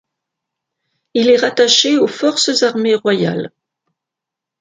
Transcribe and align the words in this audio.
Il 1.13 1.29
est 1.29 1.37
rattaché 1.37 1.95
aux 1.99 2.07
Forces 2.07 2.63
Armées 2.63 2.95
Royales. 2.95 3.51